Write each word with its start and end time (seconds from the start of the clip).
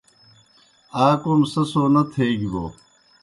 آ 1.03 1.05
کوْم 1.21 1.39
سہ 1.51 1.61
سو 1.71 1.81
نہ 1.93 2.01
تھیگیْ 2.11 2.47
بوْ 2.51 2.65